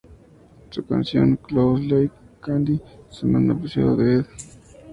Su 0.71 0.83
canción 0.83 1.35
"Clowns 1.35 1.85
Like 1.85 2.11
Candy" 2.43 2.81
sonó 3.11 3.37
en 3.37 3.51
un 3.51 3.59
episodio 3.59 3.95
de 3.95 4.15
"Ed". 4.21 4.25